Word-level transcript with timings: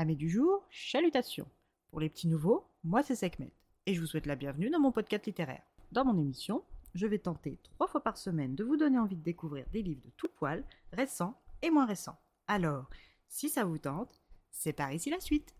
Amis 0.00 0.16
du 0.16 0.30
jour, 0.30 0.66
chalutations. 0.70 1.46
Pour 1.90 2.00
les 2.00 2.08
petits 2.08 2.26
nouveaux, 2.26 2.64
moi 2.84 3.02
c'est 3.02 3.14
Sekhmet 3.14 3.52
et 3.84 3.92
je 3.92 4.00
vous 4.00 4.06
souhaite 4.06 4.24
la 4.24 4.34
bienvenue 4.34 4.70
dans 4.70 4.80
mon 4.80 4.92
podcast 4.92 5.26
littéraire. 5.26 5.60
Dans 5.92 6.06
mon 6.06 6.18
émission, 6.18 6.64
je 6.94 7.06
vais 7.06 7.18
tenter 7.18 7.58
trois 7.64 7.86
fois 7.86 8.02
par 8.02 8.16
semaine 8.16 8.54
de 8.54 8.64
vous 8.64 8.78
donner 8.78 8.98
envie 8.98 9.16
de 9.16 9.22
découvrir 9.22 9.66
des 9.74 9.82
livres 9.82 10.00
de 10.02 10.10
tout 10.16 10.30
poil, 10.38 10.64
récents 10.94 11.38
et 11.60 11.68
moins 11.68 11.84
récents. 11.84 12.18
Alors, 12.48 12.88
si 13.28 13.50
ça 13.50 13.64
vous 13.64 13.76
tente, 13.76 14.22
c'est 14.50 14.72
par 14.72 14.90
ici 14.90 15.10
la 15.10 15.20
suite. 15.20 15.54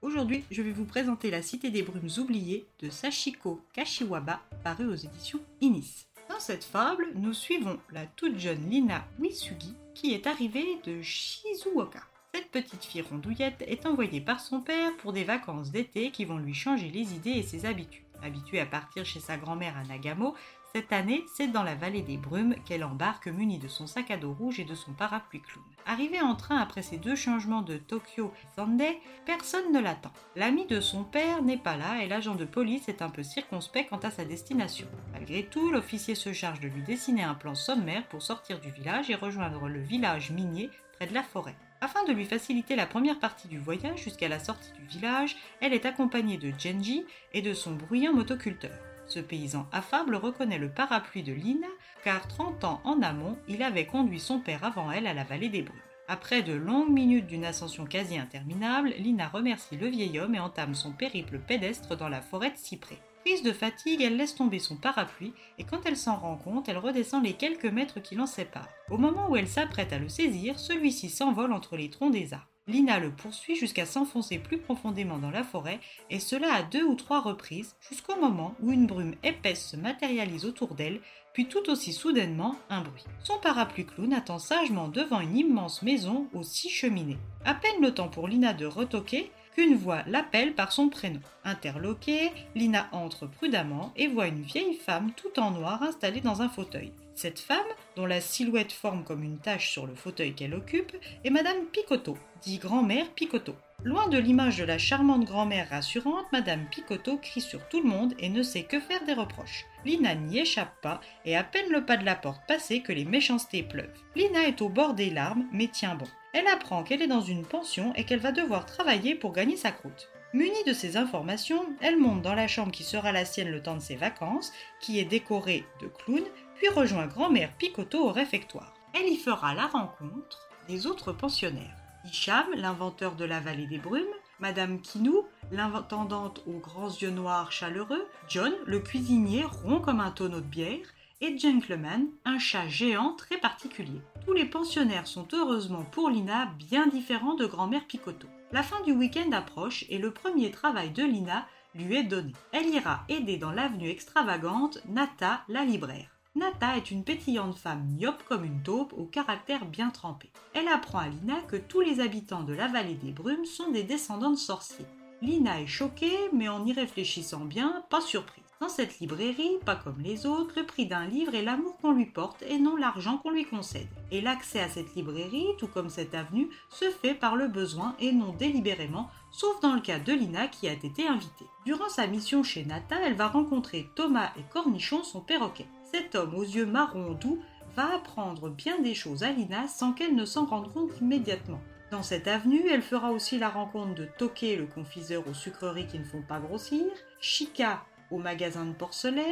Aujourd'hui, 0.00 0.44
je 0.50 0.62
vais 0.62 0.72
vous 0.72 0.86
présenter 0.86 1.30
La 1.30 1.42
Cité 1.42 1.70
des 1.70 1.82
Brumes 1.82 2.08
oubliées 2.16 2.66
de 2.78 2.88
Sachiko 2.88 3.60
Kashiwaba, 3.74 4.40
paru 4.64 4.86
aux 4.86 4.94
éditions 4.94 5.42
Inis. 5.60 6.06
Dans 6.36 6.42
cette 6.42 6.64
fable, 6.64 7.06
nous 7.14 7.32
suivons 7.32 7.78
la 7.90 8.04
toute 8.04 8.38
jeune 8.38 8.68
Lina 8.68 9.06
Wisugi 9.18 9.74
qui 9.94 10.12
est 10.12 10.26
arrivée 10.26 10.78
de 10.84 11.00
Shizuoka. 11.00 12.00
Cette 12.34 12.50
petite 12.50 12.84
fille 12.84 13.00
rondouillette 13.00 13.64
est 13.66 13.86
envoyée 13.86 14.20
par 14.20 14.40
son 14.40 14.60
père 14.60 14.94
pour 14.98 15.14
des 15.14 15.24
vacances 15.24 15.70
d'été 15.70 16.10
qui 16.10 16.26
vont 16.26 16.36
lui 16.36 16.52
changer 16.52 16.90
les 16.90 17.14
idées 17.14 17.30
et 17.30 17.42
ses 17.42 17.64
habitudes. 17.64 18.04
Habituée 18.22 18.60
à 18.60 18.66
partir 18.66 19.06
chez 19.06 19.18
sa 19.18 19.38
grand-mère 19.38 19.78
à 19.78 19.84
Nagamo, 19.84 20.34
cette 20.76 20.92
année, 20.92 21.24
c'est 21.34 21.46
dans 21.46 21.62
la 21.62 21.74
vallée 21.74 22.02
des 22.02 22.18
brumes 22.18 22.54
qu'elle 22.66 22.84
embarque 22.84 23.28
munie 23.28 23.58
de 23.58 23.66
son 23.66 23.86
sac 23.86 24.10
à 24.10 24.18
dos 24.18 24.34
rouge 24.34 24.60
et 24.60 24.64
de 24.66 24.74
son 24.74 24.92
parapluie 24.92 25.40
clown. 25.40 25.64
Arrivée 25.86 26.20
en 26.20 26.34
train 26.34 26.58
après 26.58 26.82
ces 26.82 26.98
deux 26.98 27.16
changements 27.16 27.62
de 27.62 27.78
Tokyo 27.78 28.30
et 28.42 28.46
Sendai, 28.54 29.00
personne 29.24 29.72
ne 29.72 29.80
l'attend. 29.80 30.12
L'ami 30.34 30.66
de 30.66 30.82
son 30.82 31.02
père 31.02 31.42
n'est 31.42 31.56
pas 31.56 31.78
là 31.78 32.02
et 32.02 32.08
l'agent 32.08 32.34
de 32.34 32.44
police 32.44 32.90
est 32.90 33.00
un 33.00 33.08
peu 33.08 33.22
circonspect 33.22 33.88
quant 33.88 34.00
à 34.00 34.10
sa 34.10 34.26
destination. 34.26 34.86
Malgré 35.14 35.44
tout, 35.44 35.70
l'officier 35.70 36.14
se 36.14 36.34
charge 36.34 36.60
de 36.60 36.68
lui 36.68 36.82
dessiner 36.82 37.22
un 37.22 37.34
plan 37.34 37.54
sommaire 37.54 38.06
pour 38.08 38.20
sortir 38.20 38.60
du 38.60 38.70
village 38.70 39.08
et 39.08 39.14
rejoindre 39.14 39.68
le 39.68 39.80
village 39.80 40.30
minier 40.30 40.68
près 40.92 41.06
de 41.06 41.14
la 41.14 41.22
forêt. 41.22 41.56
Afin 41.80 42.04
de 42.04 42.12
lui 42.12 42.26
faciliter 42.26 42.76
la 42.76 42.84
première 42.84 43.18
partie 43.18 43.48
du 43.48 43.58
voyage 43.58 44.04
jusqu'à 44.04 44.28
la 44.28 44.40
sortie 44.40 44.72
du 44.78 44.84
village, 44.84 45.36
elle 45.62 45.72
est 45.72 45.86
accompagnée 45.86 46.36
de 46.36 46.52
Genji 46.58 47.06
et 47.32 47.40
de 47.40 47.54
son 47.54 47.72
bruyant 47.72 48.12
motoculteur. 48.12 48.76
Ce 49.08 49.20
paysan 49.20 49.66
affable 49.72 50.16
reconnaît 50.16 50.58
le 50.58 50.70
parapluie 50.70 51.22
de 51.22 51.32
Lina, 51.32 51.68
car 52.04 52.26
30 52.26 52.64
ans 52.64 52.80
en 52.84 53.02
amont, 53.02 53.38
il 53.48 53.62
avait 53.62 53.86
conduit 53.86 54.20
son 54.20 54.40
père 54.40 54.64
avant 54.64 54.90
elle 54.90 55.06
à 55.06 55.14
la 55.14 55.24
vallée 55.24 55.48
des 55.48 55.62
brumes. 55.62 55.76
Après 56.08 56.42
de 56.42 56.52
longues 56.52 56.92
minutes 56.92 57.26
d'une 57.26 57.44
ascension 57.44 57.84
quasi 57.84 58.16
interminable, 58.16 58.94
Lina 58.98 59.28
remercie 59.28 59.76
le 59.76 59.88
vieil 59.88 60.20
homme 60.20 60.36
et 60.36 60.40
entame 60.40 60.74
son 60.74 60.92
périple 60.92 61.40
pédestre 61.40 61.96
dans 61.96 62.08
la 62.08 62.20
forêt 62.20 62.50
de 62.50 62.56
cyprès. 62.56 62.98
Prise 63.24 63.42
de 63.42 63.52
fatigue, 63.52 64.02
elle 64.02 64.16
laisse 64.16 64.36
tomber 64.36 64.60
son 64.60 64.76
parapluie 64.76 65.32
et 65.58 65.64
quand 65.64 65.80
elle 65.84 65.96
s'en 65.96 66.14
rend 66.14 66.36
compte, 66.36 66.68
elle 66.68 66.78
redescend 66.78 67.24
les 67.24 67.32
quelques 67.32 67.64
mètres 67.64 67.98
qui 67.98 68.14
l'en 68.14 68.26
séparent. 68.26 68.68
Au 68.88 68.98
moment 68.98 69.28
où 69.28 69.36
elle 69.36 69.48
s'apprête 69.48 69.92
à 69.92 69.98
le 69.98 70.08
saisir, 70.08 70.60
celui-ci 70.60 71.10
s'envole 71.10 71.52
entre 71.52 71.76
les 71.76 71.90
troncs 71.90 72.12
des 72.12 72.34
arbres. 72.34 72.46
Lina 72.68 72.98
le 72.98 73.12
poursuit 73.12 73.54
jusqu'à 73.54 73.86
s'enfoncer 73.86 74.38
plus 74.38 74.58
profondément 74.58 75.18
dans 75.18 75.30
la 75.30 75.44
forêt, 75.44 75.78
et 76.10 76.18
cela 76.18 76.52
à 76.52 76.62
deux 76.64 76.82
ou 76.82 76.96
trois 76.96 77.20
reprises, 77.20 77.76
jusqu'au 77.88 78.16
moment 78.16 78.56
où 78.60 78.72
une 78.72 78.88
brume 78.88 79.14
épaisse 79.22 79.68
se 79.70 79.76
matérialise 79.76 80.44
autour 80.44 80.74
d'elle, 80.74 81.00
puis 81.32 81.46
tout 81.46 81.70
aussi 81.70 81.92
soudainement 81.92 82.56
un 82.68 82.80
bruit. 82.80 83.04
Son 83.22 83.38
parapluie 83.38 83.86
clown 83.86 84.12
attend 84.12 84.40
sagement 84.40 84.88
devant 84.88 85.20
une 85.20 85.36
immense 85.36 85.82
maison 85.82 86.26
aux 86.34 86.42
six 86.42 86.70
cheminées. 86.70 87.18
À 87.44 87.54
peine 87.54 87.80
le 87.80 87.94
temps 87.94 88.08
pour 88.08 88.26
Lina 88.26 88.52
de 88.52 88.66
retoquer 88.66 89.30
qu'une 89.56 89.74
voix 89.74 90.02
l'appelle 90.06 90.54
par 90.54 90.70
son 90.70 90.90
prénom. 90.90 91.20
Interloquée, 91.42 92.30
Lina 92.54 92.88
entre 92.92 93.26
prudemment 93.26 93.90
et 93.96 94.06
voit 94.06 94.26
une 94.26 94.42
vieille 94.42 94.74
femme 94.74 95.12
tout 95.16 95.40
en 95.40 95.50
noir 95.50 95.82
installée 95.82 96.20
dans 96.20 96.42
un 96.42 96.50
fauteuil. 96.50 96.92
Cette 97.14 97.38
femme, 97.38 97.56
dont 97.96 98.04
la 98.04 98.20
silhouette 98.20 98.72
forme 98.72 99.02
comme 99.02 99.22
une 99.22 99.38
tache 99.38 99.70
sur 99.70 99.86
le 99.86 99.94
fauteuil 99.94 100.34
qu'elle 100.34 100.52
occupe, 100.52 100.94
est 101.24 101.30
Madame 101.30 101.64
Picotto, 101.72 102.18
dit 102.42 102.58
grand-mère 102.58 103.08
Picotto. 103.12 103.54
Loin 103.84 104.08
de 104.08 104.18
l'image 104.18 104.58
de 104.58 104.64
la 104.64 104.78
charmante 104.78 105.24
grand-mère 105.24 105.68
rassurante, 105.68 106.26
Madame 106.32 106.66
Picotto 106.66 107.18
crie 107.18 107.40
sur 107.40 107.68
tout 107.68 107.80
le 107.80 107.88
monde 107.88 108.14
et 108.18 108.28
ne 108.28 108.42
sait 108.42 108.64
que 108.64 108.80
faire 108.80 109.04
des 109.04 109.12
reproches. 109.12 109.64
Lina 109.84 110.14
n'y 110.14 110.38
échappe 110.38 110.80
pas 110.82 111.00
et 111.24 111.36
à 111.36 111.44
peine 111.44 111.70
le 111.70 111.84
pas 111.84 111.96
de 111.96 112.04
la 112.04 112.16
porte 112.16 112.42
passé 112.48 112.82
que 112.82 112.92
les 112.92 113.04
méchancetés 113.04 113.62
pleuvent. 113.62 114.02
Lina 114.16 114.48
est 114.48 114.60
au 114.60 114.68
bord 114.68 114.94
des 114.94 115.10
larmes 115.10 115.46
mais 115.52 115.68
tient 115.68 115.94
bon. 115.94 116.08
Elle 116.32 116.48
apprend 116.48 116.82
qu'elle 116.82 117.00
est 117.00 117.06
dans 117.06 117.20
une 117.20 117.46
pension 117.46 117.92
et 117.94 118.04
qu'elle 118.04 118.18
va 118.18 118.32
devoir 118.32 118.66
travailler 118.66 119.14
pour 119.14 119.32
gagner 119.32 119.56
sa 119.56 119.70
croûte. 119.70 120.10
Munie 120.32 120.64
de 120.66 120.72
ces 120.72 120.96
informations, 120.96 121.64
elle 121.80 121.96
monte 121.96 122.22
dans 122.22 122.34
la 122.34 122.48
chambre 122.48 122.72
qui 122.72 122.82
sera 122.82 123.12
la 123.12 123.24
sienne 123.24 123.50
le 123.50 123.62
temps 123.62 123.76
de 123.76 123.80
ses 123.80 123.96
vacances, 123.96 124.52
qui 124.80 124.98
est 124.98 125.04
décorée 125.04 125.64
de 125.80 125.86
clowns, 125.86 126.28
puis 126.56 126.68
rejoint 126.68 127.06
grand-mère 127.06 127.52
Picotto 127.56 128.08
au 128.08 128.10
réfectoire. 128.10 128.74
Elle 128.94 129.08
y 129.08 129.16
fera 129.16 129.54
la 129.54 129.66
rencontre 129.66 130.48
des 130.66 130.86
autres 130.86 131.12
pensionnaires. 131.12 131.85
Hicham, 132.06 132.46
l'inventeur 132.54 133.16
de 133.16 133.24
la 133.24 133.40
vallée 133.40 133.66
des 133.66 133.78
brumes, 133.78 134.04
Madame 134.38 134.80
Kinou, 134.80 135.24
l'intendante 135.50 136.42
aux 136.46 136.58
grands 136.58 136.90
yeux 136.90 137.10
noirs 137.10 137.52
chaleureux, 137.52 138.06
John, 138.28 138.52
le 138.66 138.80
cuisinier 138.80 139.44
rond 139.44 139.80
comme 139.80 140.00
un 140.00 140.10
tonneau 140.10 140.40
de 140.40 140.46
bière, 140.46 140.86
et 141.20 141.38
Gentleman, 141.38 142.06
un 142.24 142.38
chat 142.38 142.68
géant 142.68 143.14
très 143.14 143.38
particulier. 143.38 144.00
Tous 144.26 144.34
les 144.34 144.44
pensionnaires 144.44 145.06
sont 145.06 145.26
heureusement 145.32 145.84
pour 145.84 146.10
Lina 146.10 146.46
bien 146.58 146.86
différents 146.86 147.34
de 147.34 147.46
grand-mère 147.46 147.86
Picotto. 147.86 148.28
La 148.52 148.62
fin 148.62 148.80
du 148.82 148.92
week-end 148.92 149.32
approche 149.32 149.84
et 149.88 149.98
le 149.98 150.10
premier 150.10 150.50
travail 150.50 150.90
de 150.90 151.02
Lina 151.02 151.46
lui 151.74 151.96
est 151.96 152.04
donné. 152.04 152.32
Elle 152.52 152.68
ira 152.68 153.04
aider 153.08 153.38
dans 153.38 153.52
l'avenue 153.52 153.88
extravagante 153.88 154.78
Nata, 154.86 155.42
la 155.48 155.64
libraire. 155.64 156.15
Nata 156.36 156.76
est 156.76 156.90
une 156.90 157.02
pétillante 157.02 157.56
femme 157.56 157.88
myope 157.98 158.22
comme 158.28 158.44
une 158.44 158.62
taupe 158.62 158.92
au 158.92 159.04
caractère 159.06 159.64
bien 159.64 159.88
trempé. 159.88 160.30
Elle 160.52 160.68
apprend 160.68 160.98
à 160.98 161.08
Lina 161.08 161.40
que 161.48 161.56
tous 161.56 161.80
les 161.80 161.98
habitants 161.98 162.42
de 162.42 162.52
la 162.52 162.68
vallée 162.68 162.94
des 162.94 163.10
brumes 163.10 163.46
sont 163.46 163.70
des 163.70 163.84
descendants 163.84 164.32
de 164.32 164.36
sorciers. 164.36 164.84
Lina 165.22 165.62
est 165.62 165.66
choquée, 165.66 166.28
mais 166.34 166.50
en 166.50 166.66
y 166.66 166.74
réfléchissant 166.74 167.46
bien, 167.46 167.82
pas 167.88 168.02
surprise. 168.02 168.44
Dans 168.60 168.68
cette 168.68 169.00
librairie, 169.00 169.56
pas 169.64 169.76
comme 169.76 170.00
les 170.00 170.26
autres, 170.26 170.52
le 170.56 170.66
prix 170.66 170.84
d'un 170.84 171.06
livre 171.06 171.34
est 171.34 171.42
l'amour 171.42 171.78
qu'on 171.78 171.92
lui 171.92 172.04
porte 172.04 172.42
et 172.42 172.58
non 172.58 172.76
l'argent 172.76 173.16
qu'on 173.16 173.30
lui 173.30 173.46
concède. 173.46 173.88
Et 174.10 174.20
l'accès 174.20 174.60
à 174.60 174.68
cette 174.68 174.94
librairie, 174.94 175.46
tout 175.58 175.68
comme 175.68 175.88
cette 175.88 176.14
avenue, 176.14 176.50
se 176.68 176.90
fait 176.90 177.14
par 177.14 177.36
le 177.36 177.48
besoin 177.48 177.96
et 177.98 178.12
non 178.12 178.34
délibérément, 178.34 179.08
sauf 179.30 179.58
dans 179.60 179.74
le 179.74 179.80
cas 179.80 179.98
de 179.98 180.12
Lina 180.12 180.48
qui 180.48 180.68
a 180.68 180.72
été 180.72 181.08
invitée. 181.08 181.46
Durant 181.64 181.88
sa 181.88 182.06
mission 182.06 182.42
chez 182.42 182.66
Nata, 182.66 182.96
elle 183.02 183.16
va 183.16 183.28
rencontrer 183.28 183.88
Thomas 183.94 184.32
et 184.38 184.42
Cornichon, 184.52 185.02
son 185.02 185.22
perroquet. 185.22 185.66
Cet 185.96 186.14
homme 186.14 186.34
aux 186.34 186.42
yeux 186.42 186.66
marrons 186.66 187.14
doux 187.14 187.38
va 187.74 187.94
apprendre 187.94 188.50
bien 188.50 188.78
des 188.80 188.92
choses 188.92 189.22
à 189.22 189.32
Lina 189.32 189.66
sans 189.66 189.94
qu'elle 189.94 190.14
ne 190.14 190.26
s'en 190.26 190.44
rende 190.44 190.70
compte 190.70 191.00
immédiatement. 191.00 191.62
Dans 191.90 192.02
cette 192.02 192.28
avenue, 192.28 192.68
elle 192.70 192.82
fera 192.82 193.12
aussi 193.12 193.38
la 193.38 193.48
rencontre 193.48 193.94
de 193.94 194.06
Toké, 194.18 194.56
le 194.56 194.66
confiseur 194.66 195.26
aux 195.26 195.32
sucreries 195.32 195.86
qui 195.86 195.98
ne 195.98 196.04
font 196.04 196.20
pas 196.20 196.38
grossir, 196.38 196.84
Chica 197.18 197.82
au 198.10 198.18
magasin 198.18 198.66
de 198.66 198.74
porcelaine, 198.74 199.24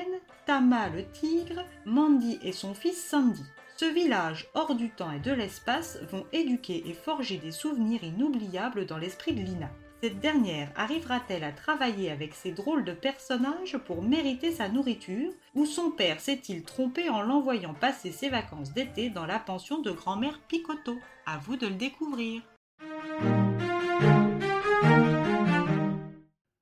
Tama 0.46 0.88
le 0.88 1.04
tigre, 1.04 1.66
Mandy 1.84 2.38
et 2.42 2.52
son 2.52 2.72
fils 2.72 2.96
Sandy. 2.96 3.44
Ce 3.76 3.84
village 3.84 4.48
hors 4.54 4.74
du 4.74 4.88
temps 4.88 5.12
et 5.12 5.20
de 5.20 5.32
l'espace 5.32 5.98
vont 6.10 6.24
éduquer 6.32 6.88
et 6.88 6.94
forger 6.94 7.36
des 7.36 7.52
souvenirs 7.52 8.02
inoubliables 8.02 8.86
dans 8.86 8.96
l'esprit 8.96 9.34
de 9.34 9.42
Lina. 9.42 9.68
Cette 10.04 10.20
dernière 10.20 10.70
arrivera-t-elle 10.76 11.44
à 11.44 11.52
travailler 11.52 12.10
avec 12.10 12.34
ces 12.34 12.52
drôles 12.52 12.84
de 12.84 12.92
personnages 12.92 13.78
pour 13.86 14.02
mériter 14.02 14.52
sa 14.52 14.68
nourriture? 14.68 15.32
Ou 15.54 15.64
son 15.64 15.90
père 15.90 16.20
s'est-il 16.20 16.62
trompé 16.62 17.08
en 17.08 17.22
l'envoyant 17.22 17.72
passer 17.72 18.12
ses 18.12 18.28
vacances 18.28 18.74
d'été 18.74 19.08
dans 19.08 19.24
la 19.24 19.38
pension 19.38 19.80
de 19.80 19.90
grand-mère 19.90 20.38
Picotto? 20.40 20.98
À 21.24 21.38
vous 21.38 21.56
de 21.56 21.68
le 21.68 21.76
découvrir. 21.76 22.42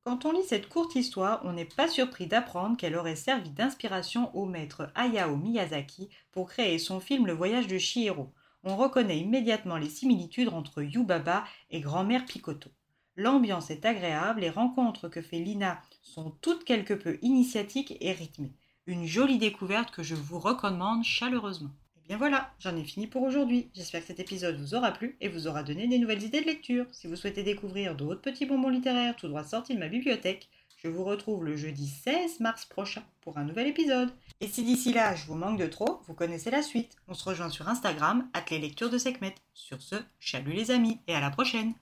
Quand 0.05 0.25
on 0.25 0.31
lit 0.31 0.45
cette 0.45 0.69
courte 0.69 0.95
histoire, 0.95 1.41
on 1.43 1.53
n'est 1.53 1.65
pas 1.65 1.89
surpris 1.89 2.29
d'apprendre 2.29 2.77
qu'elle 2.77 2.95
aurait 2.95 3.17
servi 3.17 3.51
d'inspiration 3.51 4.31
au 4.37 4.47
maître 4.47 4.93
Hayao 4.95 5.35
Miyazaki 5.35 6.11
pour 6.31 6.49
créer 6.49 6.79
son 6.79 7.01
film 7.01 7.27
Le 7.27 7.33
voyage 7.33 7.67
de 7.67 7.79
Chihiro. 7.79 8.33
On 8.63 8.77
reconnaît 8.77 9.19
immédiatement 9.19 9.79
les 9.79 9.91
similitudes 9.91 10.51
entre 10.51 10.83
Yubaba 10.83 11.43
et 11.73 11.81
grand-mère 11.81 12.25
Picotto. 12.25 12.71
L'ambiance 13.17 13.71
est 13.71 13.85
agréable, 13.85 14.41
les 14.41 14.51
rencontres 14.51 15.09
que 15.09 15.21
fait 15.21 15.39
Lina 15.39 15.83
sont 16.03 16.31
toutes 16.41 16.65
quelque 16.65 16.95
peu 16.95 17.19
initiatiques 17.21 17.97
et 18.01 18.13
rythmées. 18.13 18.55
Une 18.87 19.07
jolie 19.07 19.39
découverte 19.39 19.91
que 19.91 20.03
je 20.03 20.15
vous 20.15 20.39
recommande 20.39 21.05
chaleureusement. 21.05 21.69
Et 21.69 22.01
eh 22.05 22.09
bien 22.09 22.17
voilà, 22.17 22.51
j'en 22.59 22.75
ai 22.75 22.85
fini 22.85 23.07
pour 23.07 23.23
aujourd'hui. 23.23 23.69
J'espère 23.75 24.01
que 24.01 24.07
cet 24.09 24.19
épisode 24.19 24.59
vous 24.59 24.75
aura 24.75 24.93
plu 24.93 25.17
et 25.21 25.29
vous 25.29 25.47
aura 25.47 25.63
donné 25.63 25.87
des 25.87 25.99
nouvelles 25.99 26.23
idées 26.23 26.41
de 26.41 26.47
lecture. 26.47 26.87
Si 26.91 27.07
vous 27.07 27.15
souhaitez 27.15 27.43
découvrir 27.43 27.95
d'autres 27.95 28.23
petits 28.23 28.47
bonbons 28.47 28.71
littéraires 28.71 29.15
tout 29.15 29.29
droit 29.29 29.45
sortis 29.45 29.75
de 29.75 29.79
ma 29.79 29.89
bibliothèque, 29.89 30.49
je 30.83 30.89
vous 30.89 31.05
retrouve 31.05 31.45
le 31.45 31.57
jeudi 31.57 31.87
16 31.87 32.41
mars 32.41 32.65
prochain 32.65 33.05
pour 33.21 33.39
un 33.39 33.45
nouvel 33.45 33.69
épisode. 33.69 34.11
Et 34.41 34.49
si 34.49 34.65
d'ici 34.65 34.93
là 34.93 35.15
je 35.15 35.27
vous 35.27 35.37
manque 35.37 35.61
de 35.61 35.67
trop, 35.67 36.01
vous 36.09 36.15
connaissez 36.15 36.51
la 36.51 36.63
suite. 36.63 36.97
On 37.07 37.15
se 37.15 37.29
rejoint 37.29 37.51
sur 37.51 37.69
Instagram, 37.69 38.29
at 38.33 38.45
les 38.51 38.59
lectures 38.59 38.91
de 38.91 38.99
Sekhmet. 38.99 39.35
Sur 39.55 39.81
ce, 39.81 39.97
chalut 40.19 40.55
les 40.55 40.71
amis 40.71 40.99
et 41.07 41.15
à 41.15 41.21
la 41.21 41.31
prochaine! 41.31 41.75